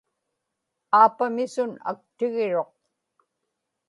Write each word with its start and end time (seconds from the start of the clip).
aapamisun 0.99 1.71
aktigiruq 1.91 2.71